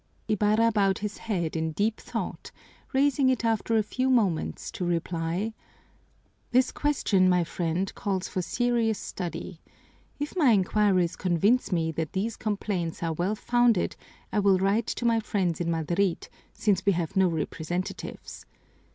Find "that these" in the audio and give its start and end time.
11.91-12.35